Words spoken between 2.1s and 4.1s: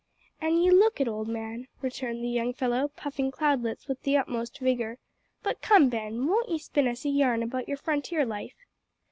the young fellow, puffing cloudlets with